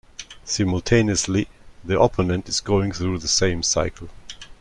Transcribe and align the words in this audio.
Simultaneously, 0.45 1.47
the 1.83 2.01
opponent 2.01 2.49
is 2.49 2.59
going 2.59 2.91
through 2.91 3.19
the 3.19 3.27
same 3.27 3.61
cycle. 3.61 4.09